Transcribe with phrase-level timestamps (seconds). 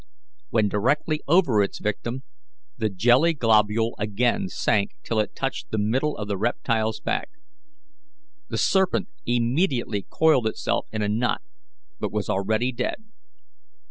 [0.49, 2.23] When directly over its victim
[2.75, 7.29] the jelly globule again sank till it touched the middle of the reptile's back.
[8.49, 11.43] The serpent immediately coiled itself in a knot,
[11.99, 13.11] but was already dead.